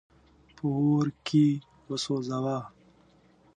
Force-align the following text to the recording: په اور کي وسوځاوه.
په 0.55 0.63
اور 0.83 1.05
کي 1.27 1.45
وسوځاوه. 1.87 2.59